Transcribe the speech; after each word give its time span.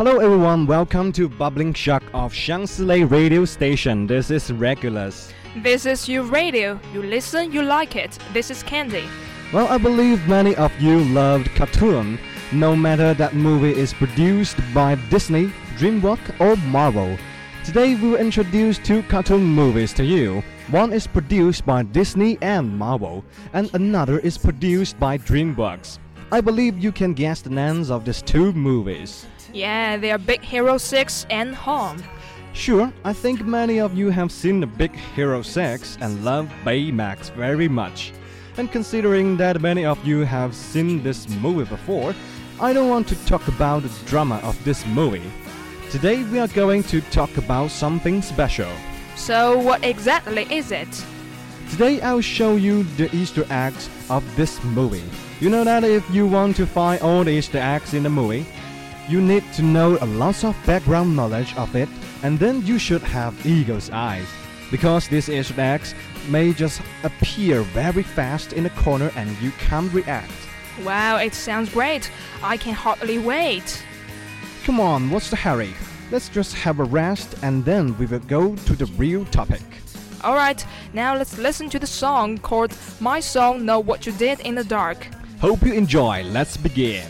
Hello 0.00 0.16
everyone, 0.16 0.66
welcome 0.66 1.12
to 1.12 1.28
Bubbling 1.28 1.74
Shock 1.74 2.02
of 2.14 2.32
Xiangsi 2.32 2.86
Lake 2.86 3.10
Radio 3.10 3.44
Station. 3.44 4.06
This 4.06 4.30
is 4.30 4.50
Regulus. 4.50 5.30
This 5.56 5.84
is 5.84 6.08
your 6.08 6.22
radio. 6.22 6.80
You 6.94 7.02
listen, 7.02 7.52
you 7.52 7.60
like 7.60 7.96
it. 7.96 8.18
This 8.32 8.50
is 8.50 8.62
Candy. 8.62 9.04
Well, 9.52 9.68
I 9.68 9.76
believe 9.76 10.26
many 10.26 10.56
of 10.56 10.72
you 10.80 11.00
loved 11.00 11.54
cartoon, 11.54 12.18
no 12.50 12.74
matter 12.74 13.12
that 13.12 13.34
movie 13.34 13.78
is 13.78 13.92
produced 13.92 14.56
by 14.72 14.94
Disney, 15.10 15.52
DreamWorks 15.76 16.40
or 16.40 16.56
Marvel. 16.68 17.18
Today 17.62 17.94
we 17.94 18.12
will 18.12 18.16
introduce 18.16 18.78
two 18.78 19.02
cartoon 19.02 19.44
movies 19.44 19.92
to 19.92 20.02
you. 20.02 20.42
One 20.70 20.94
is 20.94 21.06
produced 21.06 21.66
by 21.66 21.82
Disney 21.82 22.38
and 22.40 22.74
Marvel, 22.78 23.22
and 23.52 23.68
another 23.74 24.18
is 24.20 24.38
produced 24.38 24.98
by 24.98 25.18
DreamWorks. 25.18 25.98
I 26.32 26.40
believe 26.40 26.78
you 26.78 26.90
can 26.90 27.12
guess 27.12 27.42
the 27.42 27.50
names 27.50 27.90
of 27.90 28.06
these 28.06 28.22
two 28.22 28.54
movies. 28.54 29.26
Yeah, 29.52 29.96
they 29.96 30.12
are 30.12 30.18
Big 30.18 30.42
Hero 30.42 30.78
6 30.78 31.26
and 31.28 31.54
Home. 31.54 32.02
Sure, 32.52 32.92
I 33.04 33.12
think 33.12 33.44
many 33.44 33.80
of 33.80 33.96
you 33.96 34.10
have 34.10 34.30
seen 34.30 34.60
the 34.60 34.66
Big 34.66 34.94
Hero 35.16 35.42
6 35.42 35.98
and 36.00 36.24
love 36.24 36.48
Baymax 36.64 37.32
very 37.34 37.68
much. 37.68 38.12
And 38.56 38.70
considering 38.70 39.36
that 39.38 39.60
many 39.60 39.84
of 39.84 40.04
you 40.06 40.20
have 40.20 40.54
seen 40.54 41.02
this 41.02 41.28
movie 41.28 41.68
before, 41.68 42.14
I 42.60 42.72
don't 42.72 42.90
want 42.90 43.08
to 43.08 43.26
talk 43.26 43.48
about 43.48 43.82
the 43.82 43.90
drama 44.06 44.40
of 44.44 44.62
this 44.64 44.86
movie. 44.86 45.30
Today 45.90 46.22
we 46.24 46.38
are 46.38 46.48
going 46.48 46.84
to 46.84 47.00
talk 47.10 47.36
about 47.36 47.70
something 47.70 48.22
special. 48.22 48.70
So, 49.16 49.58
what 49.58 49.84
exactly 49.84 50.46
is 50.50 50.70
it? 50.70 50.88
Today 51.70 52.00
I'll 52.02 52.20
show 52.20 52.56
you 52.56 52.84
the 52.96 53.14
Easter 53.14 53.44
eggs 53.50 53.88
of 54.08 54.24
this 54.36 54.62
movie. 54.62 55.02
You 55.40 55.50
know 55.50 55.64
that 55.64 55.82
if 55.82 56.08
you 56.10 56.26
want 56.26 56.56
to 56.56 56.66
find 56.66 57.00
all 57.02 57.24
the 57.24 57.30
Easter 57.30 57.58
eggs 57.58 57.94
in 57.94 58.02
the 58.02 58.10
movie, 58.10 58.46
you 59.10 59.20
need 59.20 59.44
to 59.54 59.62
know 59.62 59.98
a 60.00 60.06
lot 60.06 60.44
of 60.44 60.56
background 60.64 61.16
knowledge 61.16 61.54
of 61.56 61.74
it, 61.74 61.88
and 62.22 62.38
then 62.38 62.64
you 62.64 62.78
should 62.78 63.02
have 63.02 63.44
eagle's 63.44 63.90
eyes. 63.90 64.28
Because 64.70 65.08
these 65.08 65.28
Easter 65.28 65.60
eggs 65.60 65.94
may 66.28 66.52
just 66.52 66.80
appear 67.02 67.62
very 67.62 68.04
fast 68.04 68.52
in 68.52 68.66
a 68.66 68.70
corner 68.70 69.10
and 69.16 69.36
you 69.42 69.50
can't 69.52 69.92
react. 69.92 70.30
Wow, 70.84 71.16
it 71.16 71.34
sounds 71.34 71.70
great. 71.70 72.10
I 72.42 72.56
can 72.56 72.74
hardly 72.74 73.18
wait. 73.18 73.84
Come 74.64 74.78
on, 74.78 75.10
what's 75.10 75.28
the 75.28 75.36
hurry? 75.36 75.74
Let's 76.12 76.28
just 76.28 76.54
have 76.54 76.78
a 76.78 76.84
rest 76.84 77.34
and 77.42 77.64
then 77.64 77.98
we 77.98 78.06
will 78.06 78.20
go 78.20 78.54
to 78.54 78.76
the 78.76 78.86
real 78.96 79.24
topic. 79.26 79.62
Alright, 80.22 80.64
now 80.92 81.16
let's 81.16 81.36
listen 81.38 81.68
to 81.70 81.78
the 81.78 81.86
song 81.86 82.38
called 82.38 82.76
My 83.00 83.18
Song 83.18 83.64
Know 83.64 83.80
What 83.80 84.06
You 84.06 84.12
Did 84.12 84.40
in 84.40 84.54
the 84.54 84.64
Dark. 84.64 85.08
Hope 85.40 85.62
you 85.62 85.72
enjoy. 85.72 86.22
Let's 86.24 86.56
begin. 86.56 87.08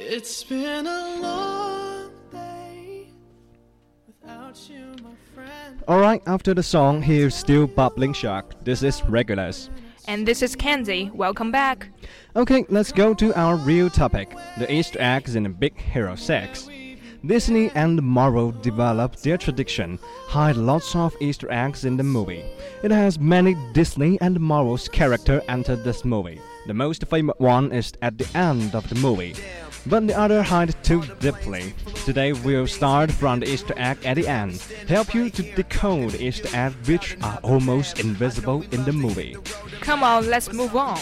It's 0.00 0.44
been 0.44 0.86
a 0.86 1.20
long 1.20 2.12
day 2.30 3.08
without 4.06 4.56
you, 4.70 4.94
my 5.02 5.10
friend. 5.34 5.82
Alright, 5.88 6.22
after 6.24 6.54
the 6.54 6.62
song, 6.62 7.02
here's 7.02 7.34
still 7.34 7.66
Bubbling 7.66 8.12
Shock. 8.12 8.54
This 8.62 8.84
is 8.84 9.04
Regulus. 9.06 9.70
And 10.06 10.24
this 10.24 10.40
is 10.40 10.54
Candy. 10.54 11.10
Welcome 11.12 11.50
back. 11.50 11.88
Okay, 12.36 12.64
let's 12.68 12.92
go 12.92 13.12
to 13.14 13.36
our 13.36 13.56
real 13.56 13.90
topic 13.90 14.36
the 14.56 14.72
Easter 14.72 15.00
eggs 15.00 15.34
in 15.34 15.52
Big 15.54 15.76
Hero 15.76 16.14
6. 16.14 16.68
Disney 17.26 17.68
and 17.74 18.00
Marvel 18.00 18.52
developed 18.52 19.24
their 19.24 19.36
tradition, 19.36 19.98
hide 20.28 20.56
lots 20.56 20.94
of 20.94 21.16
Easter 21.20 21.50
eggs 21.50 21.84
in 21.84 21.96
the 21.96 22.04
movie. 22.04 22.44
It 22.84 22.92
has 22.92 23.18
many 23.18 23.56
Disney 23.72 24.16
and 24.20 24.38
Marvel's 24.38 24.88
character 24.88 25.42
enter 25.48 25.74
this 25.74 26.04
movie. 26.04 26.40
The 26.68 26.74
most 26.74 27.04
famous 27.06 27.34
one 27.38 27.72
is 27.72 27.92
at 28.02 28.16
the 28.16 28.28
end 28.38 28.76
of 28.76 28.88
the 28.88 28.94
movie, 28.94 29.34
but 29.88 30.06
the 30.06 30.18
other 30.18 30.42
hide 30.42 30.74
too 30.84 31.02
deeply. 31.20 31.74
Today 32.04 32.32
we'll 32.32 32.66
start 32.66 33.10
from 33.10 33.40
the 33.40 33.50
Easter 33.50 33.74
egg 33.76 33.98
at 34.04 34.14
the 34.14 34.28
end, 34.28 34.60
help 34.86 35.14
you 35.14 35.30
to 35.30 35.42
decode 35.54 36.14
Easter 36.14 36.48
eggs 36.54 36.76
which 36.88 37.16
are 37.22 37.38
almost 37.42 38.00
invisible 38.00 38.62
in 38.72 38.84
the 38.84 38.92
movie. 38.92 39.36
Come 39.80 40.02
on, 40.02 40.28
let's 40.28 40.52
move 40.52 40.76
on. 40.76 40.98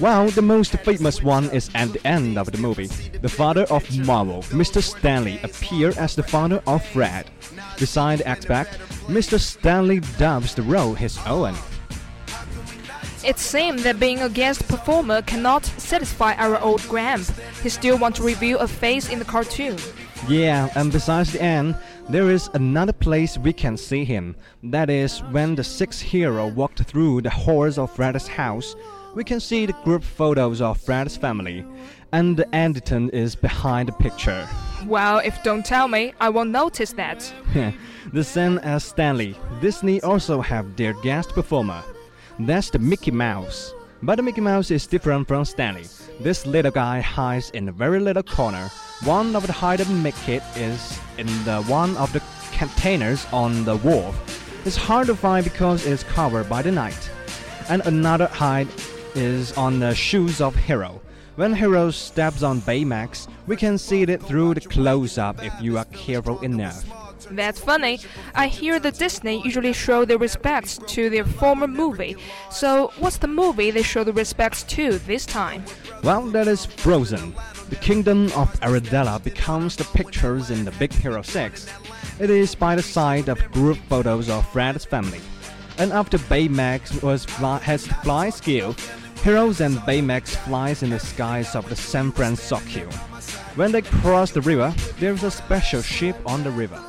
Well, 0.00 0.28
the 0.30 0.42
most 0.42 0.72
famous 0.78 1.22
one 1.22 1.50
is 1.50 1.70
at 1.74 1.92
the 1.92 2.06
end 2.06 2.38
of 2.38 2.50
the 2.50 2.58
movie. 2.58 2.86
The 2.86 3.28
father 3.28 3.64
of 3.64 3.84
Marvel, 4.06 4.42
Mr. 4.50 4.82
Stan 4.82 5.24
Lee, 5.24 5.40
appeared 5.42 5.98
as 5.98 6.16
the 6.16 6.22
father 6.22 6.62
of 6.66 6.84
Fred. 6.86 7.30
Beside 7.78 8.20
the 8.20 8.28
aspect, 8.28 8.78
Mr. 9.08 9.38
Stan 9.38 9.86
Lee 9.86 10.00
dubs 10.18 10.54
the 10.54 10.62
role 10.62 10.94
his 10.94 11.18
own. 11.26 11.54
It 13.22 13.38
seemed 13.38 13.80
that 13.80 14.00
being 14.00 14.20
a 14.20 14.30
guest 14.30 14.66
performer 14.66 15.20
cannot 15.20 15.66
satisfy 15.66 16.34
our 16.36 16.58
old 16.58 16.80
Gramp. 16.88 17.26
He 17.62 17.68
still 17.68 17.98
wants 17.98 18.18
to 18.18 18.24
reveal 18.24 18.58
a 18.58 18.66
face 18.66 19.10
in 19.10 19.18
the 19.18 19.26
cartoon. 19.26 19.76
Yeah, 20.26 20.70
and 20.74 20.90
besides 20.90 21.32
the 21.32 21.42
end, 21.42 21.76
there 22.08 22.30
is 22.30 22.48
another 22.54 22.94
place 22.94 23.36
we 23.36 23.52
can 23.52 23.76
see 23.76 24.04
him. 24.04 24.36
That 24.62 24.88
is 24.88 25.20
when 25.32 25.54
the 25.54 25.64
sixth 25.64 26.00
hero 26.00 26.46
walked 26.46 26.82
through 26.84 27.20
the 27.20 27.30
halls 27.30 27.76
of 27.76 27.94
Fred's 27.94 28.26
house. 28.26 28.74
We 29.14 29.24
can 29.24 29.40
see 29.40 29.66
the 29.66 29.74
group 29.84 30.02
photos 30.02 30.62
of 30.62 30.80
Fred's 30.80 31.18
family, 31.18 31.64
and 32.12 32.38
the 32.38 32.52
Anderton 32.54 33.10
is 33.10 33.34
behind 33.34 33.88
the 33.88 33.92
picture. 33.92 34.48
Well, 34.86 35.18
if 35.18 35.42
don't 35.42 35.64
tell 35.64 35.88
me, 35.88 36.14
I 36.20 36.30
won't 36.30 36.50
notice 36.50 36.92
that. 36.94 37.32
the 38.12 38.24
same 38.24 38.58
as 38.58 38.84
Stan 38.84 39.18
Lee, 39.18 39.36
Disney 39.60 40.00
also 40.00 40.40
have 40.40 40.76
their 40.76 40.94
guest 41.02 41.30
performer. 41.30 41.82
That's 42.46 42.70
the 42.70 42.78
Mickey 42.78 43.10
Mouse. 43.10 43.74
But 44.02 44.16
the 44.16 44.22
Mickey 44.22 44.40
Mouse 44.40 44.70
is 44.70 44.86
different 44.86 45.28
from 45.28 45.44
Stan 45.44 45.74
Lee. 45.74 45.86
This 46.20 46.46
little 46.46 46.70
guy 46.70 47.00
hides 47.00 47.50
in 47.50 47.68
a 47.68 47.72
very 47.72 48.00
little 48.00 48.22
corner. 48.22 48.70
One 49.04 49.36
of 49.36 49.46
the 49.46 49.52
hidden 49.52 50.02
Mickey 50.02 50.40
is 50.56 50.98
in 51.18 51.26
the 51.44 51.62
one 51.64 51.96
of 51.98 52.10
the 52.14 52.22
containers 52.52 53.26
on 53.30 53.64
the 53.64 53.76
wharf. 53.76 54.16
It's 54.64 54.76
hard 54.76 55.08
to 55.08 55.14
find 55.14 55.44
because 55.44 55.86
it's 55.86 56.02
covered 56.02 56.48
by 56.48 56.62
the 56.62 56.72
night. 56.72 57.10
And 57.68 57.82
another 57.84 58.26
hide 58.26 58.68
is 59.14 59.52
on 59.58 59.78
the 59.78 59.94
shoes 59.94 60.40
of 60.40 60.56
Hiro. 60.56 61.00
When 61.36 61.54
Hiro 61.54 61.90
steps 61.90 62.42
on 62.42 62.62
Baymax, 62.62 63.28
we 63.46 63.56
can 63.56 63.76
see 63.76 64.02
it 64.02 64.22
through 64.22 64.54
the 64.54 64.60
close-up 64.62 65.44
if 65.44 65.52
you 65.60 65.76
are 65.76 65.84
careful 65.86 66.40
enough. 66.40 66.84
That's 67.30 67.60
funny. 67.60 68.00
I 68.34 68.48
hear 68.48 68.78
that 68.80 68.98
Disney 68.98 69.42
usually 69.42 69.72
show 69.72 70.04
their 70.04 70.18
respects 70.18 70.78
to 70.88 71.08
their 71.08 71.24
former 71.24 71.68
movie. 71.68 72.16
So, 72.50 72.92
what's 72.98 73.18
the 73.18 73.28
movie 73.28 73.70
they 73.70 73.82
show 73.82 74.04
the 74.04 74.12
respects 74.12 74.62
to 74.64 74.98
this 74.98 75.26
time? 75.26 75.64
Well, 76.02 76.22
that 76.30 76.48
is 76.48 76.66
Frozen. 76.66 77.34
The 77.68 77.76
kingdom 77.76 78.26
of 78.36 78.52
Arendelle 78.60 79.22
becomes 79.22 79.76
the 79.76 79.84
pictures 79.84 80.50
in 80.50 80.64
the 80.64 80.72
Big 80.72 80.92
Hero 80.92 81.22
6. 81.22 81.66
It 82.18 82.30
is 82.30 82.54
by 82.54 82.74
the 82.74 82.82
side 82.82 83.28
of 83.28 83.38
group 83.52 83.78
photos 83.88 84.28
of 84.28 84.46
Fred's 84.52 84.84
family. 84.84 85.20
And 85.78 85.92
after 85.92 86.18
Baymax 86.18 87.02
was 87.02 87.24
fly, 87.24 87.58
has 87.58 87.86
fly 87.86 88.30
skill, 88.30 88.74
Heroes 89.22 89.60
and 89.60 89.76
Baymax 89.80 90.36
flies 90.44 90.82
in 90.82 90.90
the 90.90 90.98
skies 90.98 91.54
of 91.54 91.68
the 91.68 91.76
San 91.76 92.10
Francisco. 92.10 92.88
When 93.54 93.70
they 93.70 93.82
cross 93.82 94.30
the 94.30 94.40
river, 94.40 94.74
there 94.98 95.12
is 95.12 95.22
a 95.22 95.30
special 95.30 95.82
ship 95.82 96.16
on 96.24 96.42
the 96.42 96.50
river. 96.50 96.82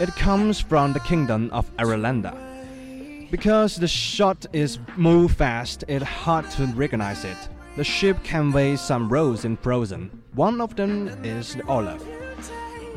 It 0.00 0.16
comes 0.16 0.58
from 0.58 0.94
the 0.94 1.00
kingdom 1.00 1.50
of 1.52 1.70
Arendelle. 1.76 3.30
Because 3.30 3.76
the 3.76 3.86
shot 3.86 4.46
is 4.54 4.78
move 4.96 5.32
fast, 5.32 5.84
it's 5.88 6.02
hard 6.02 6.50
to 6.52 6.64
recognize 6.68 7.26
it. 7.26 7.36
The 7.76 7.84
ship 7.84 8.16
conveys 8.24 8.80
some 8.80 9.10
roles 9.10 9.44
in 9.44 9.58
Frozen. 9.58 10.10
One 10.32 10.62
of 10.62 10.74
them 10.74 11.08
is 11.22 11.54
the 11.54 11.66
Olaf. 11.66 12.02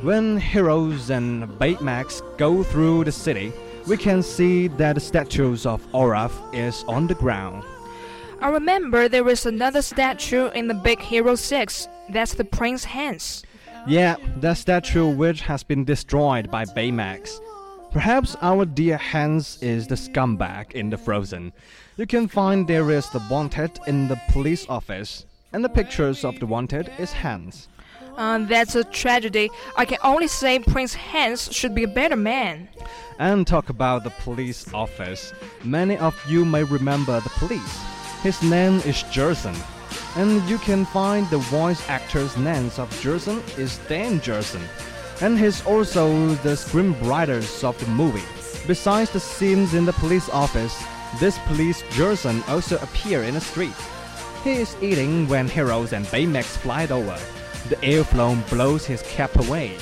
When 0.01 0.37
Heroes 0.37 1.09
and 1.09 1.43
Baymax 1.59 2.21
go 2.37 2.63
through 2.63 3.03
the 3.03 3.11
city, 3.11 3.51
we 3.85 3.97
can 3.97 4.23
see 4.23 4.69
that 4.69 4.95
the 4.95 5.01
statues 5.01 5.65
of 5.65 5.85
Olaf 5.93 6.33
is 6.53 6.85
on 6.87 7.07
the 7.07 7.15
ground. 7.15 7.65
I 8.39 8.47
remember 8.47 9.09
there 9.09 9.27
is 9.27 9.45
another 9.45 9.81
statue 9.81 10.47
in 10.51 10.69
the 10.69 10.73
Big 10.73 11.01
Hero 11.01 11.35
6. 11.35 11.87
That's 12.11 12.33
the 12.33 12.45
Prince 12.45 12.85
Hans. 12.85 13.43
Yeah, 13.85 14.15
that 14.37 14.57
statue 14.57 15.07
which 15.09 15.41
has 15.41 15.61
been 15.61 15.83
destroyed 15.83 16.49
by 16.49 16.63
Baymax. 16.63 17.39
Perhaps 17.91 18.37
our 18.41 18.65
dear 18.65 18.97
Hans 18.97 19.61
is 19.61 19.87
the 19.87 19.95
scumbag 19.95 20.71
in 20.71 20.89
the 20.89 20.97
Frozen. 20.97 21.51
You 21.97 22.07
can 22.07 22.29
find 22.29 22.65
there 22.65 22.89
is 22.91 23.09
the 23.09 23.21
wanted 23.29 23.77
in 23.85 24.07
the 24.07 24.19
police 24.29 24.65
office, 24.69 25.25
and 25.51 25.63
the 25.63 25.69
pictures 25.69 26.23
of 26.23 26.39
the 26.39 26.45
wanted 26.45 26.91
is 26.97 27.11
Hans. 27.11 27.67
Uh, 28.17 28.39
that's 28.45 28.75
a 28.75 28.85
tragedy. 28.85 29.49
I 29.75 29.83
can 29.83 29.97
only 30.01 30.27
say 30.27 30.59
Prince 30.59 30.93
Hans 30.93 31.51
should 31.51 31.75
be 31.75 31.83
a 31.83 31.87
better 31.87 32.15
man. 32.15 32.69
And 33.19 33.45
talk 33.45 33.69
about 33.69 34.05
the 34.05 34.11
police 34.11 34.73
office. 34.73 35.33
Many 35.63 35.97
of 35.97 36.15
you 36.27 36.45
may 36.45 36.63
remember 36.63 37.19
the 37.19 37.29
police. 37.31 37.81
His 38.21 38.41
name 38.41 38.75
is 38.85 39.03
Gerson. 39.11 39.55
And 40.15 40.47
you 40.47 40.59
can 40.59 40.85
find 40.85 41.27
the 41.29 41.39
voice 41.39 41.89
actor's 41.89 42.37
names 42.37 42.77
of 42.77 42.89
Gerson 43.01 43.41
is 43.57 43.79
Dan 43.89 44.19
Gerson. 44.19 44.61
And 45.21 45.39
he's 45.39 45.65
also 45.65 46.27
the 46.43 46.55
screenwriters 46.55 47.63
of 47.63 47.79
the 47.79 47.87
movie. 47.87 48.21
Besides 48.67 49.11
the 49.11 49.19
scenes 49.19 49.73
in 49.73 49.85
the 49.85 49.93
police 49.93 50.29
office, 50.29 50.81
this 51.19 51.37
police 51.47 51.83
Gerson 51.95 52.43
also 52.47 52.77
appear 52.77 53.23
in 53.23 53.33
the 53.33 53.41
street. 53.41 53.75
He 54.43 54.53
is 54.53 54.75
eating 54.81 55.27
when 55.27 55.47
Heroes 55.47 55.93
and 55.93 56.05
Baymax 56.07 56.57
fly 56.57 56.85
over. 56.87 57.17
The 57.69 57.77
airflow 57.77 58.37
blows 58.49 58.85
his 58.85 59.01
cap 59.03 59.35
away. 59.39 59.77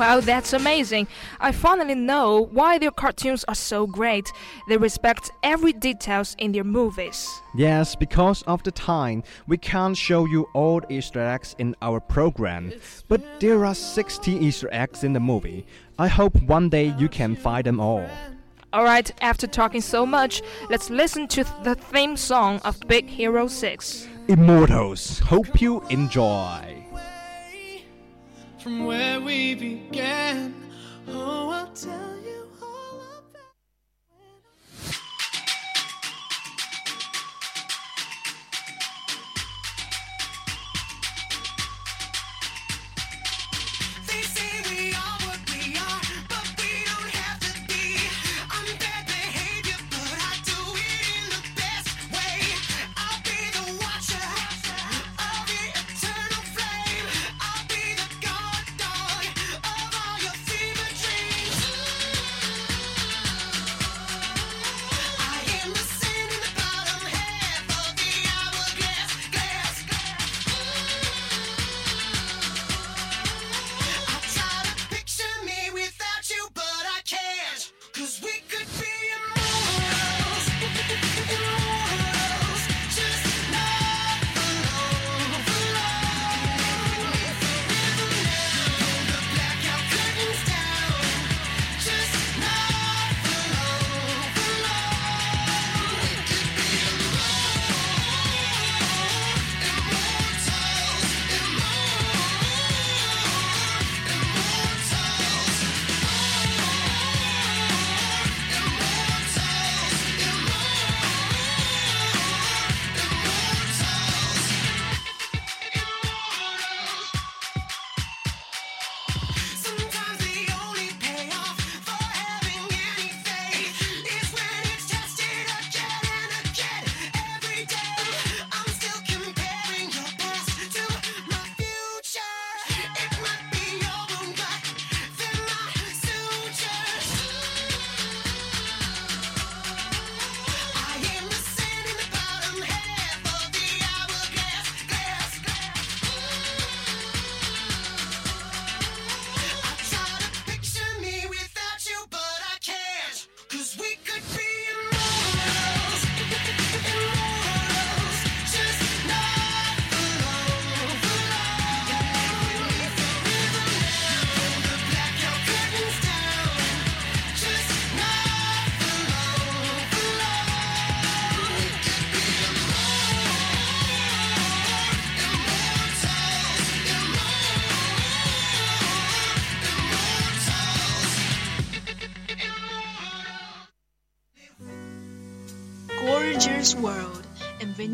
Wow, 0.00 0.20
that's 0.20 0.54
amazing. 0.54 1.08
I 1.40 1.52
finally 1.52 1.94
know 1.94 2.48
why 2.52 2.78
their 2.78 2.90
cartoons 2.90 3.44
are 3.48 3.54
so 3.54 3.86
great. 3.86 4.32
They 4.66 4.78
respect 4.78 5.30
every 5.42 5.74
details 5.74 6.34
in 6.38 6.52
their 6.52 6.64
movies. 6.64 7.28
Yes, 7.54 7.96
because 7.96 8.40
of 8.44 8.62
the 8.62 8.70
time, 8.70 9.22
we 9.46 9.58
can't 9.58 9.94
show 9.94 10.24
you 10.24 10.48
all 10.54 10.80
the 10.80 10.94
Easter 10.94 11.20
eggs 11.20 11.54
in 11.58 11.76
our 11.82 12.00
program. 12.00 12.72
But 13.08 13.40
there 13.40 13.66
are 13.66 13.74
60 13.74 14.32
Easter 14.32 14.70
eggs 14.72 15.04
in 15.04 15.12
the 15.12 15.20
movie. 15.20 15.66
I 15.98 16.08
hope 16.08 16.34
one 16.44 16.70
day 16.70 16.94
you 16.96 17.10
can 17.10 17.36
find 17.36 17.66
them 17.66 17.78
all. 17.78 18.08
Alright, 18.72 19.12
after 19.20 19.46
talking 19.46 19.82
so 19.82 20.06
much, 20.06 20.40
let's 20.70 20.88
listen 20.88 21.28
to 21.28 21.44
the 21.62 21.74
theme 21.74 22.16
song 22.16 22.58
of 22.64 22.80
Big 22.88 23.06
Hero 23.06 23.48
6. 23.48 24.08
Immortals, 24.28 25.18
hope 25.18 25.60
you 25.60 25.82
enjoy. 25.90 26.79
From 28.60 28.84
where 28.84 29.18
we 29.20 29.54
began. 29.54 30.54
Oh, 31.08 31.48
I'll 31.50 31.66
tell 31.68 32.16
you 32.16 32.19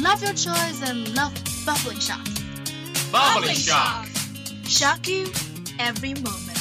Love 0.00 0.22
your 0.22 0.32
choice 0.32 0.82
and 0.88 1.14
love 1.14 1.32
Bubbling 1.66 1.98
Shock. 1.98 2.26
Bubbling 3.12 3.54
shock. 3.54 4.06
Shock 4.64 5.06
you 5.06 5.26
every 5.78 6.14
moment. 6.14 6.51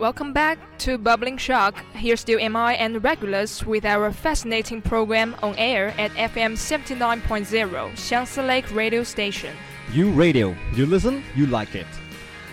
Welcome 0.00 0.32
back 0.32 0.58
to 0.78 0.96
Bubbling 0.96 1.36
Shock. 1.36 1.84
Here 1.94 2.16
still 2.16 2.40
am 2.40 2.56
I 2.56 2.72
and 2.72 3.04
Regulus 3.04 3.66
with 3.66 3.84
our 3.84 4.10
fascinating 4.10 4.80
program 4.80 5.36
on 5.42 5.54
air 5.56 5.88
at 5.98 6.10
FM 6.12 6.54
79.0 6.56 7.20
Xiangsi 7.20 8.46
Lake 8.46 8.74
Radio 8.74 9.02
Station. 9.04 9.54
You 9.92 10.10
radio, 10.12 10.56
you 10.74 10.86
listen, 10.86 11.22
you 11.36 11.44
like 11.48 11.74
it. 11.74 11.86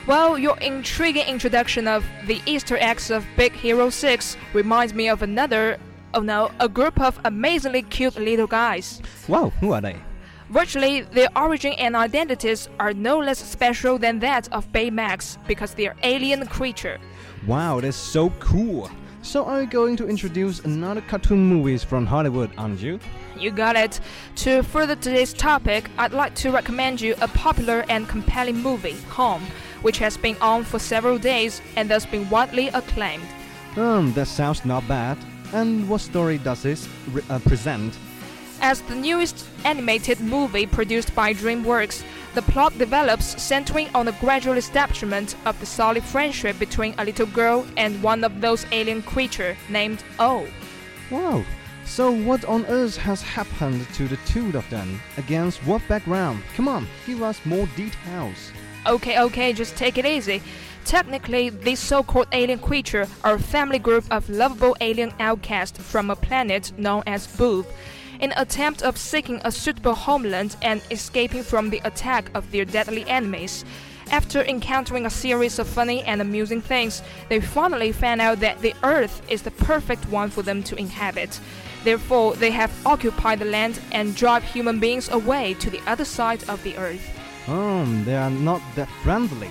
Well, 0.07 0.37
your 0.37 0.57
intriguing 0.57 1.25
introduction 1.25 1.87
of 1.87 2.03
the 2.25 2.41
Easter 2.45 2.75
eggs 2.81 3.11
of 3.11 3.25
Big 3.37 3.53
Hero 3.53 3.89
6 3.89 4.35
reminds 4.51 4.93
me 4.93 5.07
of 5.07 5.21
another, 5.21 5.77
oh 6.15 6.19
no, 6.19 6.51
a 6.59 6.67
group 6.67 6.99
of 6.99 7.17
amazingly 7.23 7.83
cute 7.83 8.19
little 8.19 8.47
guys. 8.47 9.01
Wow, 9.29 9.53
who 9.61 9.71
are 9.71 9.79
they? 9.79 9.95
Virtually, 10.49 11.01
their 11.01 11.27
origin 11.35 11.73
and 11.73 11.95
identities 11.95 12.69
are 12.79 12.93
no 12.93 13.19
less 13.19 13.39
special 13.39 13.97
than 13.97 14.19
that 14.19 14.47
of 14.53 14.69
Baymax 14.71 15.37
because 15.45 15.73
they 15.73 15.87
are 15.87 15.95
alien 16.03 16.45
creature. 16.47 16.99
Wow, 17.45 17.79
that's 17.79 17.97
so 17.97 18.29
cool. 18.39 18.89
So 19.21 19.45
are 19.45 19.61
you 19.61 19.67
going 19.67 19.97
to 19.97 20.07
introduce 20.07 20.59
another 20.61 21.01
cartoon 21.01 21.45
movies 21.45 21.83
from 21.83 22.05
Hollywood, 22.05 22.49
aren't 22.57 22.79
you? 22.79 22.99
You 23.37 23.51
got 23.51 23.75
it. 23.75 23.99
To 24.37 24.63
further 24.63 24.95
today's 24.95 25.33
topic, 25.33 25.89
I'd 25.97 26.13
like 26.13 26.33
to 26.35 26.51
recommend 26.51 27.01
you 27.01 27.13
a 27.21 27.27
popular 27.27 27.85
and 27.89 28.07
compelling 28.07 28.57
movie, 28.57 28.95
Home, 29.09 29.45
which 29.81 29.97
has 29.99 30.17
been 30.17 30.37
on 30.41 30.63
for 30.63 30.79
several 30.79 31.17
days 31.17 31.61
and 31.75 31.89
thus 31.89 32.05
been 32.05 32.29
widely 32.29 32.69
acclaimed. 32.69 33.27
Um, 33.75 34.13
that 34.13 34.27
sounds 34.27 34.65
not 34.65 34.87
bad. 34.87 35.17
And 35.53 35.87
what 35.87 36.01
story 36.01 36.37
does 36.39 36.63
this 36.63 36.87
uh, 37.29 37.39
present? 37.39 37.93
As 38.61 38.81
the 38.81 38.95
newest 38.95 39.45
animated 39.65 40.19
movie 40.19 40.65
produced 40.65 41.13
by 41.13 41.33
DreamWorks, 41.33 42.03
the 42.33 42.41
plot 42.41 42.77
develops 42.77 43.41
centering 43.41 43.89
on 43.95 44.05
the 44.05 44.11
gradual 44.13 44.57
establishment 44.57 45.35
of 45.45 45.59
the 45.59 45.65
solid 45.65 46.03
friendship 46.03 46.57
between 46.59 46.95
a 46.97 47.05
little 47.05 47.27
girl 47.27 47.65
and 47.77 48.01
one 48.03 48.23
of 48.23 48.41
those 48.41 48.65
alien 48.71 49.01
creatures 49.01 49.57
named 49.69 50.03
O. 50.19 50.47
Wow. 51.09 51.43
So 51.85 52.11
what 52.11 52.43
on 52.45 52.65
earth 52.65 52.97
has 52.97 53.21
happened 53.21 53.87
to 53.93 54.07
the 54.07 54.17
two 54.27 54.55
of 54.57 54.69
them? 54.69 54.99
Against 55.17 55.59
what 55.65 55.81
background? 55.87 56.43
Come 56.55 56.67
on, 56.67 56.85
give 57.05 57.23
us 57.23 57.39
more 57.45 57.67
details. 57.77 58.51
Okay, 58.85 59.19
okay, 59.19 59.53
just 59.53 59.75
take 59.77 59.97
it 59.97 60.05
easy. 60.05 60.41
Technically, 60.83 61.49
these 61.49 61.79
so-called 61.79 62.27
alien 62.31 62.59
creatures 62.59 63.09
are 63.23 63.35
a 63.35 63.39
family 63.39 63.79
group 63.79 64.05
of 64.11 64.29
lovable 64.29 64.75
alien 64.79 65.13
outcasts 65.19 65.79
from 65.79 66.09
a 66.09 66.15
planet 66.15 66.71
known 66.77 67.03
as 67.07 67.27
Booth. 67.35 67.67
In 68.19 68.33
attempt 68.35 68.81
of 68.81 68.97
seeking 68.97 69.41
a 69.43 69.51
suitable 69.51 69.93
homeland 69.93 70.55
and 70.61 70.81
escaping 70.89 71.43
from 71.43 71.69
the 71.69 71.81
attack 71.83 72.31
of 72.33 72.51
their 72.51 72.65
deadly 72.65 73.07
enemies. 73.07 73.63
After 74.09 74.43
encountering 74.43 75.05
a 75.05 75.09
series 75.09 75.59
of 75.59 75.67
funny 75.67 76.01
and 76.03 76.21
amusing 76.21 76.61
things, 76.61 77.03
they 77.29 77.39
finally 77.39 77.91
find 77.91 78.19
out 78.21 78.39
that 78.39 78.59
the 78.61 78.73
Earth 78.81 79.21
is 79.29 79.41
the 79.43 79.51
perfect 79.51 80.07
one 80.09 80.29
for 80.29 80.41
them 80.41 80.63
to 80.63 80.75
inhabit. 80.77 81.39
Therefore, 81.83 82.33
they 82.35 82.51
have 82.51 82.71
occupied 82.85 83.39
the 83.39 83.45
land 83.45 83.79
and 83.91 84.15
drive 84.15 84.43
human 84.43 84.79
beings 84.79 85.09
away 85.09 85.53
to 85.55 85.69
the 85.69 85.81
other 85.85 86.05
side 86.05 86.43
of 86.49 86.63
the 86.63 86.75
Earth. 86.77 87.07
Um, 87.47 88.03
they 88.03 88.15
are 88.15 88.31
not 88.31 88.61
that 88.75 88.89
friendly. 89.03 89.49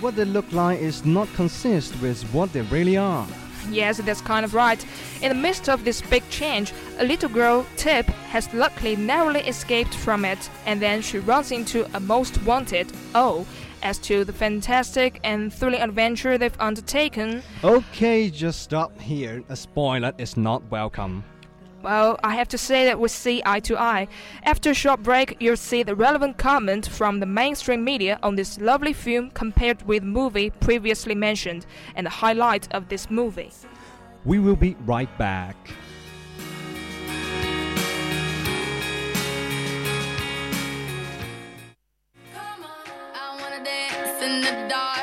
What 0.00 0.16
they 0.16 0.24
look 0.24 0.50
like 0.52 0.80
is 0.80 1.04
not 1.04 1.28
consist 1.34 2.00
with 2.00 2.22
what 2.32 2.52
they 2.52 2.62
really 2.62 2.96
are. 2.96 3.26
Yes, 3.70 3.98
that's 3.98 4.20
kind 4.20 4.44
of 4.44 4.54
right. 4.54 4.84
In 5.22 5.28
the 5.28 5.34
midst 5.34 5.68
of 5.68 5.84
this 5.84 6.00
big 6.02 6.28
change, 6.30 6.72
a 6.98 7.04
little 7.04 7.28
girl, 7.28 7.66
Tip, 7.76 8.06
has 8.30 8.52
luckily 8.54 8.96
narrowly 8.96 9.40
escaped 9.40 9.94
from 9.94 10.24
it, 10.24 10.50
and 10.66 10.80
then 10.80 11.02
she 11.02 11.18
runs 11.18 11.52
into 11.52 11.86
a 11.96 12.00
most 12.00 12.42
wanted 12.44 12.92
O. 13.14 13.46
As 13.82 13.98
to 13.98 14.24
the 14.24 14.32
fantastic 14.32 15.20
and 15.22 15.52
thrilling 15.52 15.80
adventure 15.80 16.36
they've 16.36 16.60
undertaken, 16.60 17.42
Okay, 17.62 18.28
just 18.28 18.62
stop 18.62 19.00
here. 19.00 19.44
A 19.48 19.56
spoiler 19.56 20.12
is 20.18 20.36
not 20.36 20.62
welcome. 20.70 21.22
Well, 21.82 22.18
I 22.24 22.34
have 22.34 22.48
to 22.48 22.58
say 22.58 22.84
that 22.86 22.98
we 22.98 23.08
see 23.08 23.42
eye 23.46 23.60
to 23.60 23.78
eye. 23.78 24.08
After 24.42 24.70
a 24.70 24.74
short 24.74 25.02
break, 25.02 25.36
you'll 25.40 25.56
see 25.56 25.82
the 25.82 25.94
relevant 25.94 26.38
comment 26.38 26.88
from 26.88 27.20
the 27.20 27.26
mainstream 27.26 27.84
media 27.84 28.18
on 28.22 28.36
this 28.36 28.58
lovely 28.58 28.92
film 28.92 29.30
compared 29.30 29.82
with 29.86 30.02
movie 30.02 30.50
previously 30.50 31.14
mentioned, 31.14 31.66
and 31.94 32.06
the 32.06 32.10
highlight 32.10 32.72
of 32.74 32.88
this 32.88 33.10
movie. 33.10 33.50
We 34.24 34.38
will 34.38 34.56
be 34.56 34.76
right 34.86 35.16
back. 35.18 35.56
I 44.70 44.97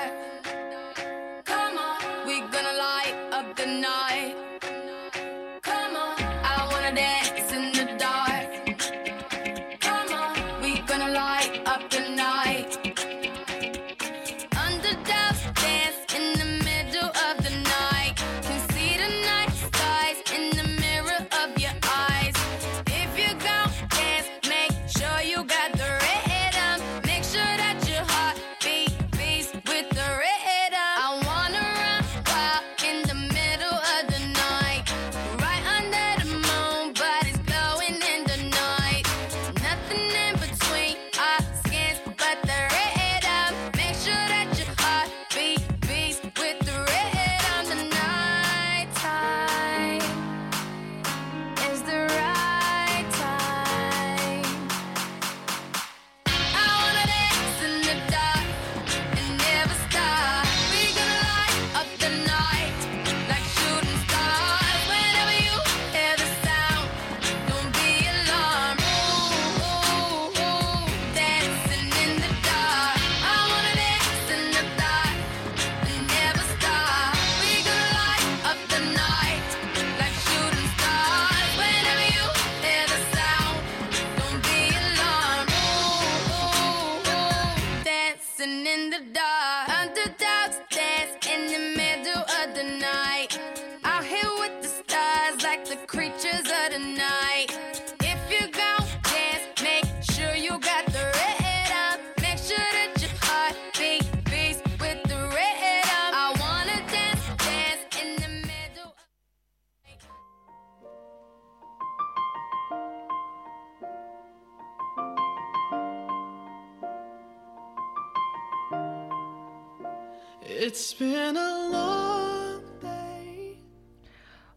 It's 120.68 120.96
been 120.96 121.38
a 121.38 121.70
long 121.70 122.64
day. 122.82 123.60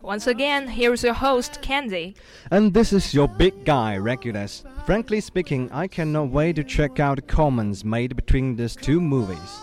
Once 0.01 0.27
again, 0.27 0.67
here 0.67 0.95
is 0.95 1.03
your 1.03 1.13
host, 1.13 1.61
Candy. 1.61 2.17
And 2.51 2.73
this 2.73 2.95
is 2.95 3.13
your 3.13 3.29
big 3.29 3.67
guy, 3.67 3.99
Regulus. 3.99 4.65
Frankly 4.87 5.21
speaking, 5.21 5.71
I 5.71 5.87
cannot 5.87 6.31
wait 6.31 6.57
to 6.57 6.65
check 6.65 6.99
out 6.99 7.17
the 7.17 7.23
comments 7.23 7.85
made 7.85 8.17
between 8.17 8.57
these 8.57 8.75
two 8.75 9.03
movies. 9.03 9.61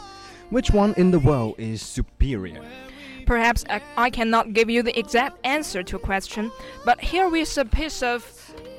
Which 0.51 0.69
one 0.69 0.93
in 0.97 1.09
the 1.09 1.17
world 1.17 1.55
is 1.57 1.81
superior? 1.81 2.63
Perhaps 3.25 3.65
I, 3.67 3.81
I 3.97 4.11
cannot 4.11 4.53
give 4.53 4.69
you 4.69 4.83
the 4.83 4.97
exact 4.99 5.39
answer 5.43 5.81
to 5.81 5.95
a 5.95 5.99
question, 5.99 6.51
but 6.85 7.01
here 7.01 7.35
is 7.35 7.57
a 7.57 7.65
piece 7.65 8.03
of 8.03 8.21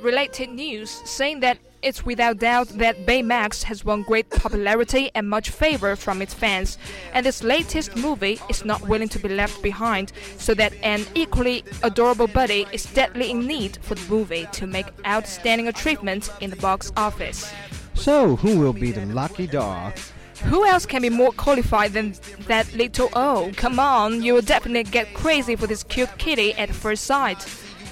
related 0.03 0.51
news 0.51 1.03
saying 1.05 1.41
that 1.41 1.59
it's 1.83 2.05
without 2.05 2.39
doubt 2.39 2.69
that 2.79 3.07
Baymax 3.07 3.63
has 3.65 3.85
won 3.85 4.03
great 4.03 4.31
popularity 4.31 5.11
and 5.15 5.29
much 5.29 5.51
favor 5.51 5.97
from 5.97 6.23
its 6.23 6.35
fans, 6.35 6.79
and 7.13 7.27
its 7.27 7.43
latest 7.43 7.97
movie 7.97 8.41
is 8.49 8.65
not 8.65 8.83
willing 8.89 9.09
to 9.11 9.19
be 9.19 9.29
left 9.29 9.63
behind, 9.63 10.13
so 10.39 10.55
that 10.55 10.73
an 10.83 11.05
equally 11.15 11.65
adorable 11.83 12.27
buddy 12.27 12.67
is 12.73 12.85
deadly 12.87 13.31
in 13.31 13.47
need 13.47 13.79
for 13.83 13.95
the 13.95 14.11
movie 14.11 14.47
to 14.53 14.67
make 14.67 14.87
outstanding 15.07 15.69
achievement 15.69 16.31
in 16.41 16.51
the 16.51 16.57
box 16.57 16.93
office. 16.97 17.53
So, 17.95 18.37
who 18.37 18.59
will 18.59 18.73
be 18.73 18.93
the 18.93 19.07
lucky 19.07 19.47
dog? 19.47 19.99
Who 20.45 20.65
else 20.67 20.85
can 20.87 21.03
be 21.03 21.09
more 21.09 21.33
qualified 21.33 21.93
than 21.93 22.15
that 22.47 22.73
little 22.75 23.09
O? 23.15 23.53
Come 23.57 23.81
on, 23.81 24.23
you 24.23 24.35
will 24.35 24.43
definitely 24.43 24.85
get 24.85 25.15
crazy 25.15 25.57
for 25.57 25.67
this 25.67 25.83
cute 25.83 26.19
kitty 26.19 26.53
at 26.55 26.71
first 26.71 27.05
sight. 27.05 27.39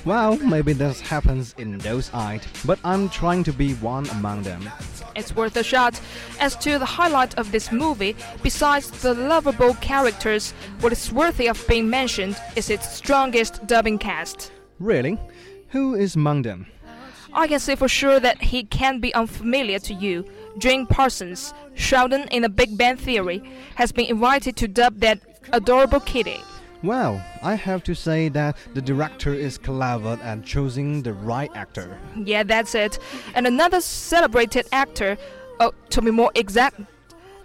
Well, 0.05 0.37
maybe 0.37 0.75
this 0.75 1.01
happens 1.01 1.55
in 1.57 1.79
those 1.79 2.13
eyes, 2.13 2.43
but 2.67 2.79
I'm 2.85 3.09
trying 3.09 3.43
to 3.45 3.53
be 3.55 3.73
one 3.75 4.07
among 4.11 4.43
them. 4.43 4.69
It's 5.17 5.35
worth 5.35 5.57
a 5.57 5.63
shot. 5.63 5.99
As 6.41 6.57
to 6.57 6.79
the 6.79 6.85
highlight 6.85 7.39
of 7.39 7.53
this 7.53 7.73
movie, 7.73 8.15
besides 8.43 8.91
the 8.91 9.15
lovable 9.15 9.73
characters, 9.75 10.53
what 10.81 10.93
is 10.93 11.11
worthy 11.11 11.49
of 11.49 11.67
being 11.67 11.89
mentioned 11.89 12.37
is 12.55 12.69
its 12.69 12.95
strongest 12.95 13.67
dubbing 13.67 13.99
cast. 13.99 14.53
Really? 14.79 15.19
Who 15.71 15.95
is 15.95 16.17
among 16.17 16.43
them? 16.43 16.67
I 17.33 17.49
can 17.49 17.59
say 17.59 17.75
for 17.75 17.89
sure 17.89 18.21
that 18.21 18.43
he 18.43 18.65
can 18.65 19.01
be 19.01 19.15
unfamiliar 19.15 19.79
to 19.81 19.95
you. 19.95 20.27
Jim 20.59 20.87
Parsons, 20.87 21.55
Sheldon 21.75 22.29
in 22.29 22.43
The 22.43 22.51
Big 22.51 22.77
Bang 22.77 22.97
Theory, 22.97 23.43
has 23.77 23.91
been 23.91 24.07
invited 24.07 24.55
to 24.57 24.69
dub 24.69 25.01
that 25.01 25.21
adorable 25.53 26.01
kitty. 26.01 26.41
Well, 26.85 27.25
I 27.43 27.55
have 27.55 27.83
to 27.85 27.95
say 27.95 28.29
that 28.29 28.59
the 28.75 28.83
director 28.83 29.33
is 29.33 29.57
clever 29.57 30.19
at 30.23 30.45
choosing 30.45 31.03
the 31.03 31.15
right 31.15 31.51
actor. 31.55 31.99
Yeah, 32.15 32.43
that's 32.43 32.75
it. 32.75 32.99
And 33.35 33.47
another 33.47 33.81
celebrated 33.81 34.69
actor, 34.71 35.17
uh, 35.61 35.71
to 35.89 36.03
be 36.03 36.11
more 36.11 36.31
exact, 36.35 36.79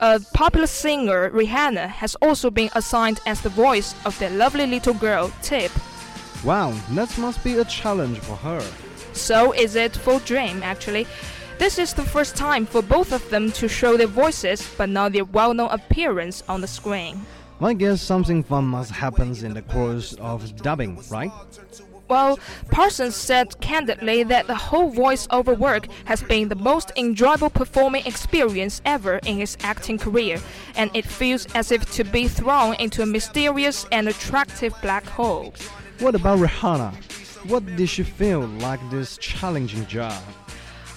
a 0.01 0.19
popular 0.33 0.67
singer, 0.67 1.29
Rihanna, 1.29 1.87
has 1.87 2.15
also 2.15 2.51
been 2.51 2.69
assigned 2.75 3.21
as 3.25 3.39
the 3.39 3.47
voice 3.47 3.95
of 4.03 4.19
the 4.19 4.29
lovely 4.29 4.67
little 4.67 4.93
girl, 4.93 5.31
Tip. 5.41 5.71
Wow, 6.43 6.71
that 6.91 7.17
must 7.17 7.41
be 7.41 7.53
a 7.59 7.63
challenge 7.63 8.17
for 8.19 8.35
her. 8.35 8.61
So 9.13 9.53
is 9.53 9.75
it 9.75 9.95
for 9.95 10.19
Dream, 10.19 10.61
actually. 10.63 11.07
This 11.59 11.79
is 11.79 11.93
the 11.93 12.03
first 12.03 12.35
time 12.35 12.65
for 12.65 12.81
both 12.81 13.13
of 13.13 13.29
them 13.29 13.53
to 13.53 13.69
show 13.69 13.95
their 13.95 14.07
voices, 14.07 14.69
but 14.77 14.89
not 14.89 15.13
their 15.13 15.23
well 15.23 15.53
known 15.53 15.69
appearance 15.71 16.43
on 16.49 16.59
the 16.59 16.67
screen. 16.67 17.25
I 17.61 17.73
guess 17.73 18.01
something 18.01 18.41
fun 18.43 18.65
must 18.65 18.91
happen 18.91 19.35
in 19.43 19.53
the 19.53 19.61
course 19.61 20.13
of 20.13 20.55
dubbing, 20.61 21.03
right? 21.09 21.31
Well, 22.07 22.39
Parsons 22.71 23.15
said 23.15 23.59
candidly 23.59 24.23
that 24.23 24.47
the 24.47 24.55
whole 24.55 24.91
voiceover 24.91 25.57
work 25.57 25.87
has 26.05 26.23
been 26.23 26.47
the 26.47 26.55
most 26.55 26.91
enjoyable 26.95 27.49
performing 27.49 28.05
experience 28.05 28.81
ever 28.85 29.19
in 29.25 29.37
his 29.37 29.57
acting 29.61 29.97
career, 29.97 30.39
and 30.75 30.89
it 30.95 31.05
feels 31.05 31.45
as 31.53 31.71
if 31.71 31.91
to 31.91 32.03
be 32.05 32.27
thrown 32.29 32.75
into 32.75 33.03
a 33.03 33.05
mysterious 33.05 33.85
and 33.91 34.07
attractive 34.07 34.73
black 34.81 35.05
hole. 35.05 35.53
What 35.99 36.15
about 36.15 36.39
Rihanna? 36.39 36.93
What 37.49 37.65
did 37.75 37.89
she 37.89 38.03
feel 38.03 38.47
like 38.47 38.79
this 38.89 39.17
challenging 39.17 39.85
job? 39.85 40.23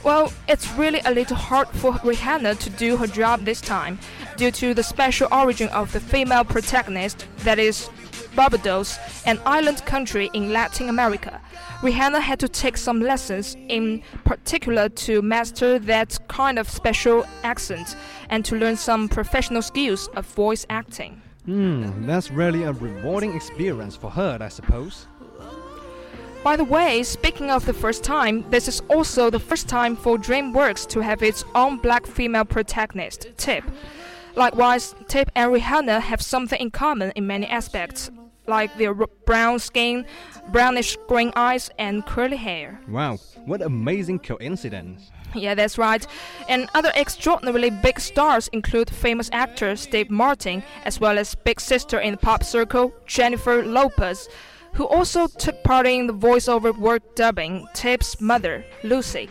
Well, 0.05 0.33
it's 0.49 0.69
really 0.73 1.01
a 1.05 1.15
little 1.15 1.37
hard 1.37 1.69
for 1.69 1.93
Rihanna 1.93 2.59
to 2.59 2.71
do 2.71 2.97
her 2.97 3.07
job 3.07 3.45
this 3.45 3.61
time, 3.61 4.01
due 4.37 4.51
to 4.51 4.75
the 4.75 4.83
special 4.83 5.29
origin 5.31 5.69
of 5.69 5.93
the 5.93 6.01
female 6.01 6.43
protagonist, 6.43 7.27
that 7.39 7.61
is, 7.61 7.89
Barbados, 8.35 8.99
an 9.27 9.41
island 9.47 9.85
country 9.87 10.29
in 10.35 10.53
Latin 10.53 10.89
America. 10.89 11.41
Rihanna 11.83 12.21
had 12.21 12.41
to 12.41 12.49
take 12.49 12.79
some 12.79 13.01
lessons, 13.01 13.57
in 13.69 14.03
particular 14.25 14.89
to 14.89 15.23
master 15.23 15.79
that 15.79 16.19
kind 16.27 16.59
of 16.59 16.69
special 16.69 17.25
accent 17.45 17.97
and 18.29 18.45
to 18.45 18.57
learn 18.57 18.77
some 18.77 19.09
professional 19.09 19.63
skills 19.63 20.09
of 20.17 20.27
voice 20.27 20.67
acting. 20.69 21.23
Hmm, 21.45 22.07
that's 22.07 22.31
really 22.31 22.65
a 22.65 22.73
rewarding 22.73 23.35
experience 23.35 23.95
for 23.95 24.11
her, 24.11 24.39
I 24.41 24.49
suppose. 24.49 25.07
By 26.43 26.57
the 26.57 26.65
way, 26.65 27.05
speaking 27.05 27.53
of 27.53 27.67
the 27.67 27.73
first 27.73 28.03
time, 28.03 28.45
this 28.51 28.67
is 28.67 28.83
also 28.89 29.31
the 29.31 29.39
first 29.39 29.69
time 29.69 29.95
for 29.95 30.19
DreamWorks 30.19 30.89
to 30.89 30.99
have 30.99 31.23
its 31.23 31.45
own 31.55 31.77
black 31.77 32.05
female 32.05 32.45
protagonist, 32.45 33.29
Tip. 33.37 33.63
Likewise, 34.35 34.97
Tip 35.07 35.31
and 35.37 35.53
Rihanna 35.53 36.01
have 36.01 36.21
something 36.21 36.61
in 36.61 36.73
common 36.73 37.13
in 37.15 37.29
many 37.29 37.47
aspects, 37.47 38.11
like 38.49 38.77
their 38.77 38.93
brown 38.93 39.61
skin, 39.61 40.05
brownish 40.49 40.97
green 41.07 41.33
eyes, 41.37 41.71
and 41.79 42.05
curly 42.07 42.39
hair. 42.39 42.81
Wow, 42.89 43.19
what 43.45 43.63
amazing 43.63 44.19
coincidence. 44.19 45.13
Yeah, 45.37 45.55
that's 45.55 45.79
right. 45.79 46.05
And 46.49 46.69
other 46.75 46.91
extraordinarily 46.97 47.71
big 47.71 48.01
stars 48.01 48.49
include 48.49 48.91
famous 48.91 49.31
actor 49.33 49.77
Steve 49.77 50.11
Martin, 50.11 50.65
as 50.85 50.99
well 50.99 51.19
as 51.19 51.37
big 51.37 51.61
sister 51.61 52.01
in 52.01 52.11
the 52.11 52.19
pop 52.19 52.43
circle, 52.43 52.93
Jennifer 53.07 53.65
Lopez, 53.65 54.29
who 54.73 54.87
also 54.87 55.27
took 55.27 55.63
part 55.63 55.87
in 55.87 56.07
the 56.07 56.13
voiceover 56.13 56.77
work 56.77 57.15
dubbing 57.15 57.67
Tip's 57.75 58.21
mother, 58.21 58.65
Lucy. 58.83 59.29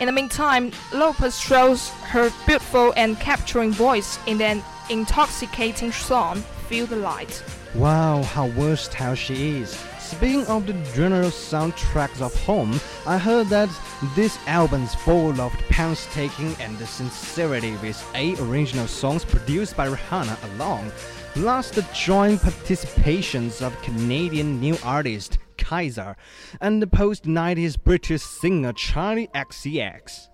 In 0.00 0.06
the 0.06 0.12
meantime, 0.12 0.72
Lopez 0.92 1.38
shows 1.38 1.88
her 2.10 2.30
beautiful 2.46 2.92
and 2.96 3.18
capturing 3.18 3.72
voice 3.72 4.18
in 4.26 4.40
an 4.42 4.62
intoxicating 4.90 5.90
song, 5.90 6.42
Feel 6.68 6.86
the 6.86 6.96
Light. 6.96 7.42
Wow, 7.74 8.22
how 8.22 8.48
versatile 8.48 9.14
she 9.14 9.58
is. 9.58 9.70
Speaking 9.98 10.46
of 10.46 10.66
the 10.66 10.74
general 10.94 11.30
soundtracks 11.30 12.20
of 12.20 12.32
home, 12.44 12.78
I 13.06 13.18
heard 13.18 13.48
that 13.48 13.68
this 14.14 14.38
album's 14.46 14.94
full 14.94 15.40
of 15.40 15.52
painstaking 15.68 16.54
and 16.60 16.78
the 16.78 16.86
sincerity 16.86 17.72
with 17.82 18.00
eight 18.14 18.38
original 18.38 18.86
songs 18.86 19.24
produced 19.24 19.76
by 19.76 19.88
Rihanna 19.88 20.36
alone, 20.54 20.92
plus 21.36 21.70
the 21.70 21.84
joint 21.92 22.40
participations 22.40 23.60
of 23.60 23.82
Canadian 23.82 24.58
new 24.58 24.74
artist 24.82 25.36
Kiesza 25.58 26.16
and 26.62 26.80
the 26.80 26.86
post-90s 26.86 27.76
British 27.84 28.22
singer 28.22 28.72
Charli 28.72 29.30
XCX. 29.32 30.28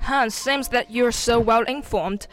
Huh, 0.00 0.30
seems 0.30 0.68
that 0.68 0.90
you're 0.90 1.12
so 1.12 1.38
well 1.38 1.64
informed. 1.64 2.26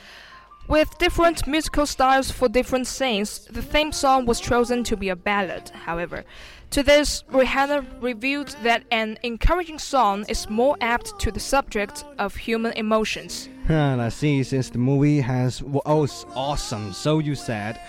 With 0.68 0.98
different 0.98 1.48
musical 1.48 1.86
styles 1.86 2.30
for 2.30 2.50
different 2.50 2.88
scenes, 2.88 3.46
the 3.46 3.62
theme 3.62 3.94
song 3.94 4.26
was 4.26 4.42
chosen 4.42 4.84
to 4.84 4.98
be 4.98 5.08
a 5.08 5.16
ballad, 5.16 5.70
however. 5.70 6.26
To 6.72 6.84
this, 6.84 7.24
Rihanna 7.32 7.86
revealed 8.02 8.50
that 8.64 8.84
an 8.92 9.18
encouraging 9.24 9.80
song 9.80 10.26
is 10.28 10.50
more 10.50 10.76
apt 10.82 11.18
to 11.20 11.32
the 11.32 11.40
subject 11.40 12.04
of 12.20 12.36
human 12.36 12.74
emotions. 12.74 13.48
And 13.70 14.02
I 14.02 14.10
see, 14.10 14.44
since 14.44 14.70
the 14.70 14.78
movie 14.78 15.22
has 15.22 15.64
was 15.64 15.84
oh, 15.86 16.34
awesome, 16.36 16.92
so 16.92 17.20
you 17.20 17.36
said, 17.36 17.80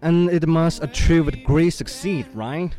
and 0.00 0.30
it 0.30 0.46
must 0.46 0.84
achieve 0.84 1.44
great 1.44 1.70
succeed, 1.70 2.26
right? 2.32 2.70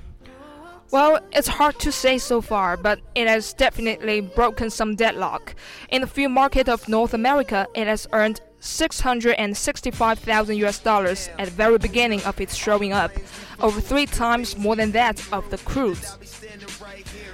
Well, 0.91 1.19
it's 1.33 1.49
hard 1.49 1.77
to 1.79 1.91
say 1.91 2.19
so 2.19 2.39
far, 2.39 2.77
but 2.77 3.01
it 3.15 3.27
has 3.27 3.53
definitely 3.53 4.21
broken 4.21 4.69
some 4.69 4.95
deadlock. 4.95 5.55
In 5.89 6.01
the 6.01 6.07
film 6.07 6.31
market 6.31 6.69
of 6.69 6.87
North 6.87 7.13
America, 7.13 7.67
it 7.73 7.87
has 7.87 8.07
earned 8.13 8.39
665,000 8.65 10.57
US 10.57 10.79
dollars 10.79 11.29
at 11.37 11.45
the 11.45 11.51
very 11.51 11.77
beginning 11.77 12.21
of 12.23 12.41
its 12.41 12.55
showing 12.55 12.91
up, 12.93 13.11
over 13.59 13.79
three 13.79 14.05
times 14.05 14.57
more 14.57 14.75
than 14.75 14.91
that 14.91 15.21
of 15.31 15.49
The 15.49 15.57
Croods. 15.59 16.17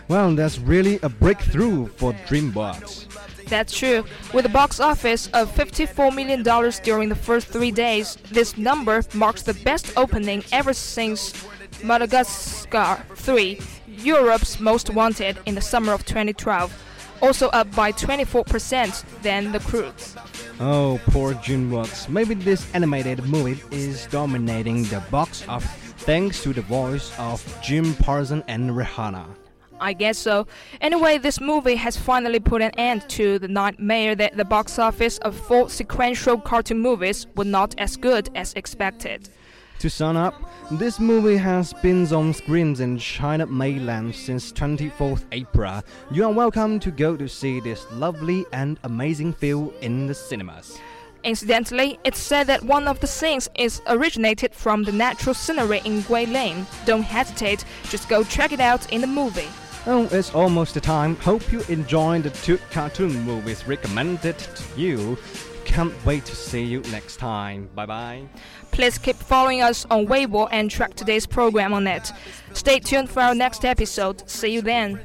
Well, 0.07 0.35
that's 0.35 0.59
really 0.59 0.99
a 1.03 1.09
breakthrough 1.09 1.87
for 1.87 2.13
DreamWorks. 2.27 3.07
That's 3.45 3.73
true. 3.73 4.05
With 4.33 4.45
a 4.45 4.49
box 4.49 4.79
office 4.79 5.27
of 5.27 5.53
$54 5.53 6.15
million 6.15 6.41
during 6.83 7.09
the 7.09 7.15
first 7.15 7.47
three 7.47 7.71
days, 7.71 8.17
this 8.31 8.57
number 8.57 9.03
marks 9.13 9.41
the 9.43 9.53
best 9.53 9.91
opening 9.97 10.43
ever 10.51 10.73
since 10.73 11.33
Madagascar 11.83 13.03
3, 13.15 13.59
Europe's 13.87 14.59
Most 14.59 14.89
Wanted, 14.89 15.37
in 15.45 15.55
the 15.55 15.61
summer 15.61 15.93
of 15.93 16.05
2012, 16.05 16.71
also 17.21 17.47
up 17.49 17.73
by 17.75 17.91
24% 17.91 19.21
than 19.21 19.51
The 19.51 19.59
Croods. 19.59 20.15
Oh, 20.59 20.99
poor 21.07 21.33
DreamWorks. 21.33 22.09
Maybe 22.09 22.35
this 22.35 22.71
animated 22.73 23.23
movie 23.25 23.61
is 23.71 24.05
dominating 24.07 24.83
the 24.85 25.03
box 25.11 25.47
office 25.47 25.69
thanks 26.03 26.41
to 26.43 26.53
the 26.53 26.61
voice 26.61 27.11
of 27.19 27.43
Jim 27.61 27.93
Parsons 27.95 28.43
and 28.47 28.71
Rihanna. 28.71 29.25
I 29.79 29.93
guess 29.93 30.19
so. 30.19 30.45
Anyway, 30.79 31.17
this 31.17 31.41
movie 31.41 31.75
has 31.75 31.97
finally 31.97 32.39
put 32.39 32.61
an 32.61 32.71
end 32.77 33.09
to 33.09 33.39
the 33.39 33.47
nightmare 33.47 34.15
that 34.15 34.37
the 34.37 34.45
box 34.45 34.77
office 34.77 35.17
of 35.19 35.35
full 35.35 35.69
sequential 35.69 36.39
cartoon 36.39 36.79
movies 36.79 37.25
were 37.35 37.45
not 37.45 37.73
as 37.79 37.97
good 37.97 38.29
as 38.35 38.53
expected. 38.53 39.29
To 39.81 39.89
sum 39.89 40.15
up, 40.15 40.35
this 40.69 40.99
movie 40.99 41.37
has 41.37 41.73
been 41.73 42.05
on 42.13 42.35
screens 42.35 42.81
in 42.81 42.99
China 42.99 43.47
mainland 43.47 44.13
since 44.13 44.51
24th 44.51 45.23
April. 45.31 45.81
You 46.11 46.25
are 46.25 46.31
welcome 46.31 46.79
to 46.81 46.91
go 46.91 47.17
to 47.17 47.27
see 47.27 47.59
this 47.59 47.91
lovely 47.93 48.45
and 48.53 48.77
amazing 48.83 49.33
film 49.33 49.73
in 49.81 50.05
the 50.05 50.13
cinemas. 50.13 50.77
Incidentally, 51.23 51.97
it's 52.03 52.19
said 52.19 52.45
that 52.45 52.61
one 52.61 52.87
of 52.87 52.99
the 52.99 53.07
scenes 53.07 53.49
is 53.55 53.81
originated 53.87 54.53
from 54.53 54.83
the 54.83 54.91
natural 54.91 55.33
scenery 55.33 55.81
in 55.83 56.03
Guilin. 56.03 56.67
Don't 56.85 57.01
hesitate, 57.01 57.65
just 57.89 58.07
go 58.07 58.23
check 58.23 58.51
it 58.51 58.59
out 58.59 58.93
in 58.93 59.01
the 59.01 59.07
movie. 59.07 59.49
Oh, 59.87 60.07
it's 60.11 60.35
almost 60.35 60.75
the 60.75 60.79
time. 60.79 61.15
Hope 61.15 61.51
you 61.51 61.63
enjoyed 61.69 62.21
the 62.21 62.29
two 62.29 62.59
cartoon 62.69 63.19
movies 63.21 63.67
recommended 63.67 64.37
to 64.37 64.79
you. 64.79 65.17
Can't 65.65 65.93
wait 66.05 66.25
to 66.25 66.35
see 66.35 66.63
you 66.63 66.81
next 66.91 67.17
time. 67.17 67.69
Bye 67.75 67.85
bye. 67.85 68.23
Please 68.71 68.97
keep 68.97 69.15
following 69.15 69.61
us 69.61 69.85
on 69.89 70.07
Weibo 70.07 70.47
and 70.51 70.69
track 70.71 70.93
today's 70.95 71.25
program 71.25 71.73
on 71.73 71.87
it. 71.87 72.11
Stay 72.53 72.79
tuned 72.79 73.09
for 73.09 73.21
our 73.21 73.35
next 73.35 73.65
episode. 73.65 74.29
See 74.29 74.53
you 74.53 74.61
then. 74.61 74.99